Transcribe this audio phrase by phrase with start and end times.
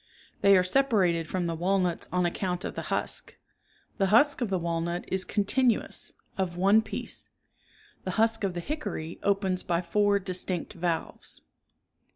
[0.41, 3.35] They are separated from the walnuts on account of the husk;
[3.99, 7.29] the husk of the walnut is con tinuous, of one piece;
[8.03, 11.43] the husk of the hickory opens by four distinct valves.